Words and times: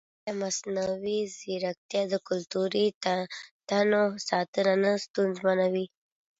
ایا 0.25 0.33
مصنوعي 0.41 1.19
ځیرکتیا 1.37 2.01
د 2.11 2.13
کلتوري 2.27 2.85
تنوع 3.69 4.09
ساتنه 4.29 4.73
نه 4.83 4.91
ستونزمنوي؟ 5.05 5.85